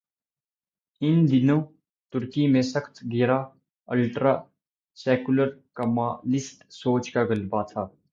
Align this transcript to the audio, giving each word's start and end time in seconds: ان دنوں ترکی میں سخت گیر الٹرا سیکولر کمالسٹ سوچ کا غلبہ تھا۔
ان 1.01 1.15
دنوں 1.31 1.61
ترکی 2.13 2.47
میں 2.47 2.61
سخت 2.61 3.03
گیر 3.11 3.29
الٹرا 3.87 4.33
سیکولر 4.97 5.49
کمالسٹ 5.73 6.57
سوچ 6.73 7.11
کا 7.11 7.21
غلبہ 7.23 7.61
تھا۔ 7.63 7.83